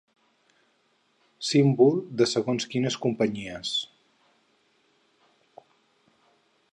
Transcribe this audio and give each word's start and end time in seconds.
Símbol 1.49 1.99
de 2.21 2.27
segons 2.31 2.65
quines 2.73 2.97
companyies. 3.05 3.75